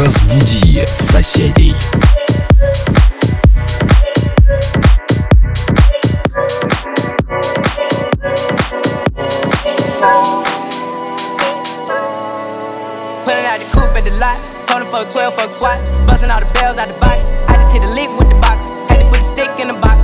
Разбуди 0.00 0.86
соседей. 0.92 1.74
Pulling 13.24 13.44
out 13.44 13.58
the 13.58 13.66
coupe 13.74 13.96
at 13.96 14.04
the 14.04 14.12
lot. 14.18 14.38
Tony 14.66 14.86
fuck 14.90 15.10
12, 15.10 15.34
fuck 15.34 15.50
SWAT. 15.50 15.78
Busting 16.06 16.30
all 16.30 16.40
the 16.40 16.50
bells 16.54 16.78
out 16.78 16.88
the 16.88 16.94
box. 17.00 17.32
I 17.48 17.54
just 17.54 17.72
hit 17.72 17.82
a 17.82 17.90
lick 17.90 18.10
with 18.16 18.28
the 18.28 18.36
box. 18.36 18.70
Had 18.88 19.00
to 19.00 19.06
put 19.10 19.18
the 19.18 19.26
stick 19.26 19.50
in 19.60 19.68
the 19.68 19.74
box. 19.74 19.98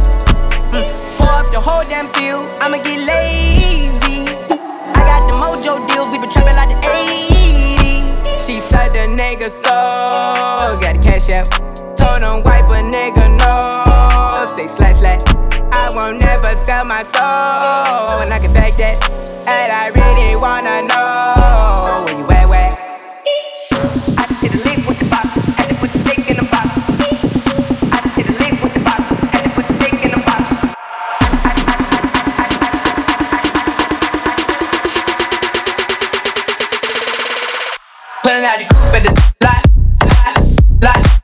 Mm. 0.74 0.84
Pour 1.18 1.30
up 1.38 1.50
the 1.50 1.60
whole 1.60 1.84
damn 1.88 2.06
seal. 2.08 2.40
I'ma 2.60 2.78
get 2.82 2.98
lazy. 3.06 4.26
I 4.94 5.00
got 5.06 5.22
the 5.28 5.34
mojo 5.34 5.86
deals. 5.88 6.10
We 6.10 6.18
been 6.18 6.30
trapping 6.30 6.56
like 6.56 6.68
the 6.68 6.88
80s. 6.88 7.05
Nigga 9.17 9.49
so. 9.49 10.77
Got 10.79 10.93
the 10.95 11.01
cash 11.01 11.29
out. 11.31 11.49
Told 11.97 12.23
him 12.23 12.43
wipe 12.43 12.69
a 12.69 12.83
nigga 12.85 13.25
no. 13.41 14.55
Say 14.55 14.67
slash 14.67 14.97
slash. 14.97 15.21
I 15.73 15.89
won't 15.89 16.19
never 16.21 16.55
sell 16.55 16.85
my 16.85 17.01
soul. 17.01 18.21
And 18.21 18.31
I 18.31 18.37
can 18.37 18.53
back 18.53 18.73
that. 18.77 19.09
And 19.47 19.71
I 19.73 19.87
really 19.97 20.35
wanna 20.35 20.83
know 20.83 22.05
where 22.05 22.15
you 22.15 22.27
at? 22.29 22.77
I 24.19 24.25
a 24.29 24.85
with 24.85 24.99
the 24.99 25.05
to 25.65 25.73
put 25.81 25.91
the 25.91 26.13
in 26.29 26.37
the. 26.37 26.45
I 27.91 27.97
a 28.05 28.29
with 28.61 28.73
the 28.77 28.85
to 29.33 29.49
put 29.55 29.67
the 29.79 29.87
in 30.03 30.11
the. 30.11 30.21
Pulling 38.21 38.45
out 38.45 38.59
the 38.59 38.76
better, 38.91 39.13
like, 39.41 39.65
like, 40.01 40.95
like. 40.95 41.16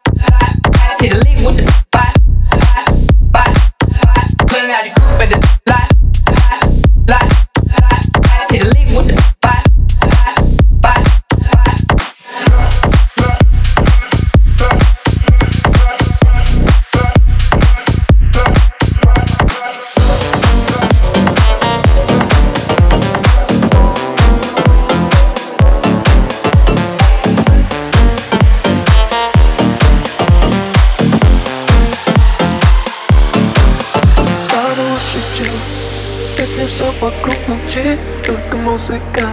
Вокруг 37.03 37.35
молчит 37.47 37.99
Только 38.25 38.57
музыка. 38.57 39.27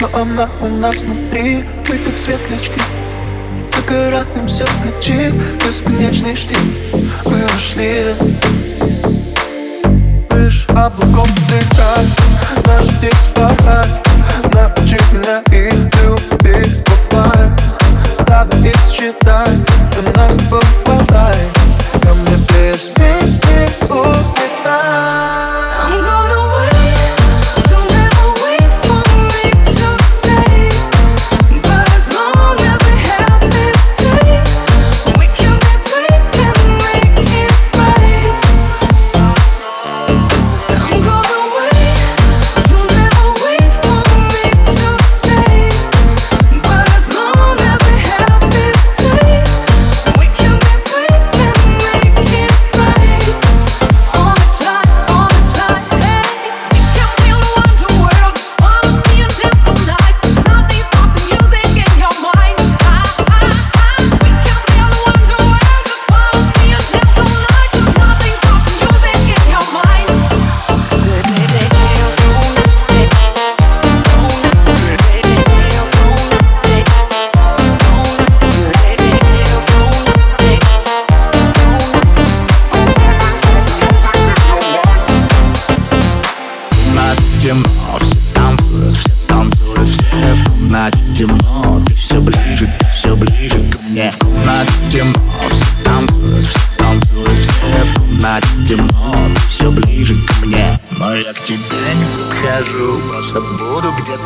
Но 0.00 0.20
она 0.20 0.48
у 0.60 0.66
нас 0.66 1.02
внутри 1.02 1.64
Мы 1.88 1.98
как 1.98 2.18
светлячки. 2.18 2.82
Загораемся 3.70 4.66
в 4.66 4.86
ночи 4.86 5.32
Бесконечный 5.58 6.34
штиль. 6.34 6.58
Мы 7.24 7.46
ушли. 7.46 8.14
Выше 10.30 10.68
облаков 10.70 11.28
летать 11.48 12.66
Наш 12.66 12.86
птиц 12.86 13.28
порхать 13.34 14.00
Научи 14.52 14.98
меня 15.12 15.42
их 15.52 15.74
любить 16.02 16.84
Оффлайн 16.86 17.56
Давай 18.26 18.68
и 18.68 18.74
считай 18.90 19.46
Ты 19.92 20.18
нас 20.18 20.36
попадай 20.50 21.36
Ко 22.02 22.14
мне 22.14 22.36
без 22.48 22.90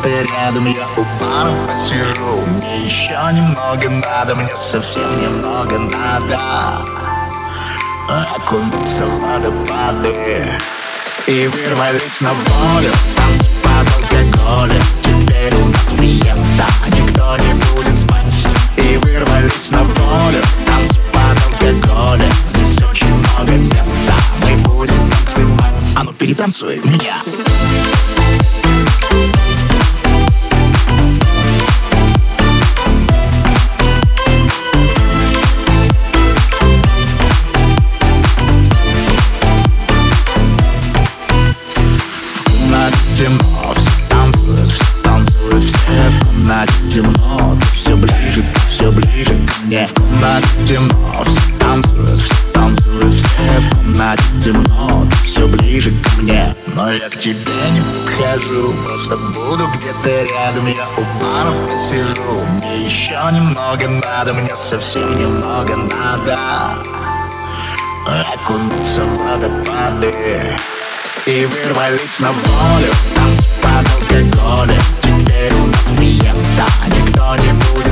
где-то 0.01 0.33
рядом, 0.33 0.65
я 0.65 0.87
у 0.97 1.05
бара 1.19 1.53
посижу. 1.67 2.45
Мне 2.47 2.85
еще 2.85 3.17
немного 3.31 3.89
надо, 3.89 4.35
мне 4.35 4.55
совсем 4.55 5.21
немного 5.21 5.79
надо. 5.79 6.39
Окунуться 8.35 9.05
в 9.05 9.19
водопады 9.19 10.59
И 11.25 11.47
вырвались 11.47 12.21
на 12.21 12.33
волю 12.33 12.91
Танцы 13.15 13.49
под 13.63 13.87
алкоголем 13.95 14.83
Теперь 15.01 15.55
у 15.55 15.65
нас 15.65 15.89
фиеста 15.97 16.67
Никто 16.87 17.35
не 17.37 17.53
будет 17.55 17.97
спать. 17.97 18.45
И 18.77 18.97
вырвались 18.97 19.71
на 19.71 19.81
волю 19.81 20.39
Танцы 20.67 20.99
под 21.11 21.37
алкоголем 21.47 22.31
Здесь 22.45 22.77
очень 22.83 23.11
много 23.15 23.53
места 23.53 24.13
Мы 24.43 24.55
будем 24.57 25.09
танцевать. 25.09 25.93
А 25.95 26.03
ну 26.03 26.13
перетанцуй 26.13 26.79
меня. 26.83 27.15
В 29.09 29.44
мне. 49.75 49.87
В 49.87 49.93
комнате 49.93 50.47
темно, 50.65 51.23
все 51.23 51.57
танцуют, 51.59 52.21
все 52.21 52.35
танцуют, 52.53 53.13
все 53.13 53.59
в 53.59 53.69
комнате 53.75 54.23
темно, 54.41 55.05
ты 55.09 55.15
все 55.25 55.47
ближе 55.47 55.91
ко 55.91 56.21
мне. 56.21 56.55
Но 56.67 56.91
я 56.91 57.09
к 57.09 57.17
тебе 57.17 57.35
не 57.71 57.81
подхожу, 57.81 58.73
просто 58.85 59.17
буду 59.17 59.67
где-то 59.75 60.33
рядом, 60.33 60.67
я 60.67 60.87
у 60.97 61.03
бара 61.19 61.53
посижу 61.67 62.45
Мне 62.57 62.85
еще 62.85 63.19
немного 63.31 63.87
надо, 63.87 64.33
мне 64.33 64.55
совсем 64.55 65.17
немного 65.17 65.75
надо 65.77 66.37
Окунуться 68.33 69.03
в 69.03 69.17
водопады 69.17 70.13
И 71.25 71.45
вырвались 71.45 72.19
на 72.19 72.31
волю 72.31 72.93
Танцы 73.15 73.47
под 73.61 73.87
алкоголем 73.93 74.81
Теперь 75.01 75.53
у 75.53 75.67
нас 75.67 75.91
фиеста 75.97 76.65
Никто 76.87 77.35
не 77.37 77.53
будет 77.53 77.84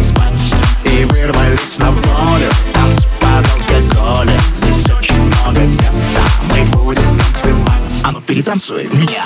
А 8.52 8.52
ну 8.52 8.52
перетанцуй 8.52 8.88
меня 8.88 9.24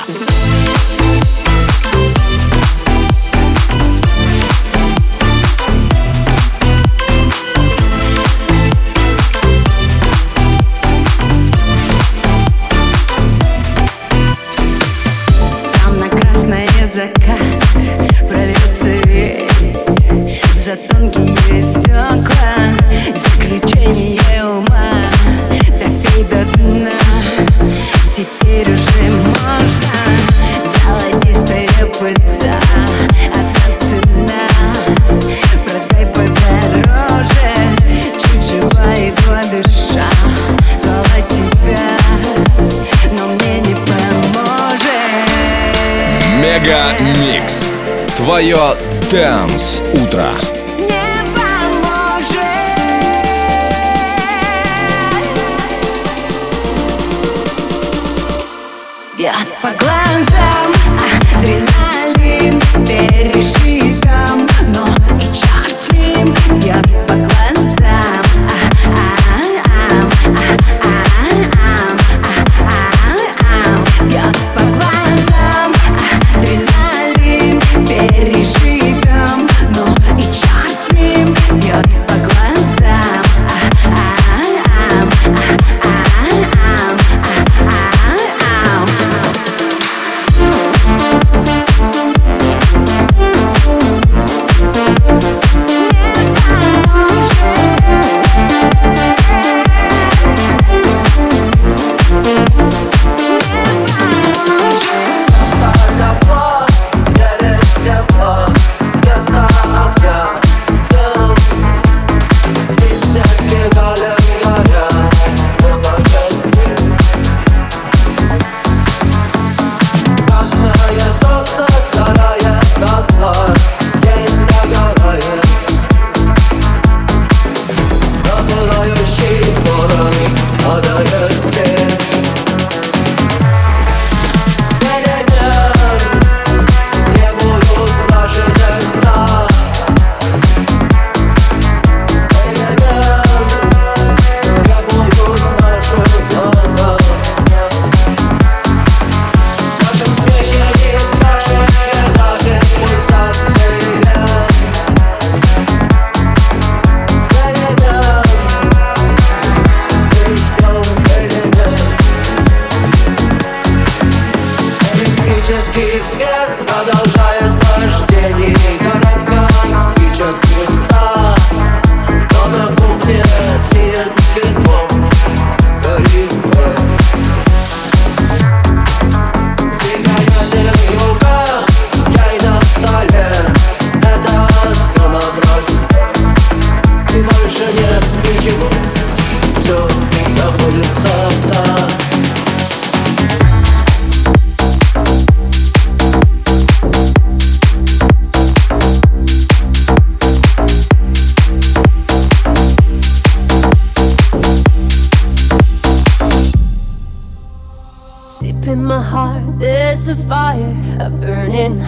Твое 48.27 48.75
Дэнс 49.09 49.81
Утро. 50.03 50.56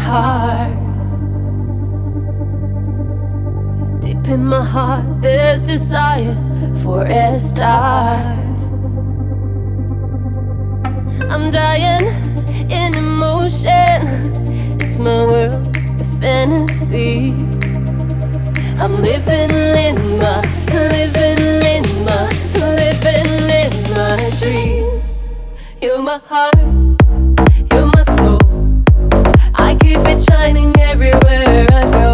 Heart. 0.10 0.74
Deep 4.02 4.26
in 4.28 4.46
my 4.46 4.64
heart, 4.64 5.06
there's 5.22 5.62
desire 5.64 6.36
for 6.84 7.04
a 7.06 7.36
start. 7.36 8.38
I'm 11.30 11.52
dying 11.52 12.08
in 12.72 12.96
emotion. 12.96 14.00
It's 14.82 15.00
my 15.00 15.22
world, 15.32 15.68
a 16.04 16.06
fantasy. 16.20 17.34
I'm 18.82 18.94
living 19.10 19.52
in 19.88 19.98
my, 20.18 20.42
living 20.94 21.44
in 21.76 21.86
my, 22.08 22.26
living 22.82 23.32
in 23.62 23.74
my 23.94 24.18
dreams. 24.40 25.24
You're 25.82 26.02
my 26.02 26.20
heart, 26.26 26.69
shining 30.50 30.76
everywhere 30.80 31.68
I 31.72 31.92
go. 31.92 32.09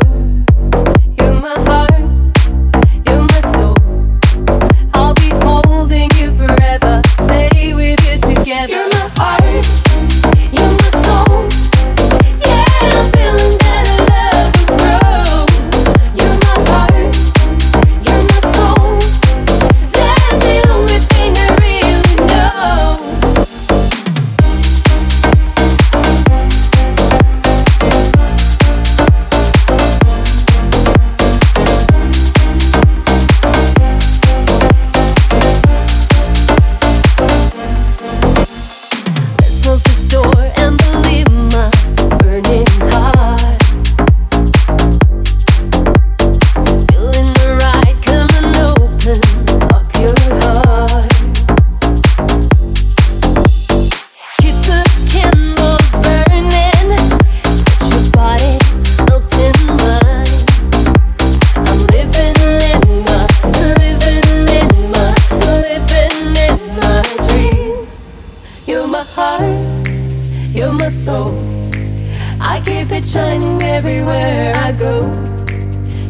Keep 72.87 72.97
it 72.97 73.07
shining 73.07 73.61
everywhere 73.61 74.53
I 74.55 74.71
go. 74.71 75.01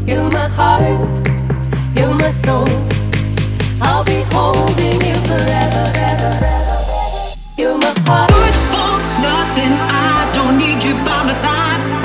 You're 0.05 0.29
my 0.31 0.47
heart, 0.47 1.27
you're 1.95 2.13
my 2.13 2.29
soul. 2.29 2.67
I'll 3.81 4.03
be 4.03 4.23
holding 4.31 4.99
you 5.07 5.15
forever. 5.29 5.85
You're 7.57 7.77
my 7.77 7.93
heart. 8.05 8.29
Good 8.29 8.55
for 8.71 8.93
nothing. 9.21 9.73
I 9.89 10.31
don't 10.33 10.57
need 10.57 10.83
you 10.83 10.93
by 11.05 11.23
my 11.23 11.33
side. 11.33 12.04